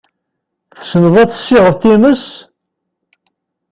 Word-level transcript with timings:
Tessneḍ 0.79 1.15
ad 1.21 1.29
tessiɣeḍ 1.31 1.75
times? 1.81 2.23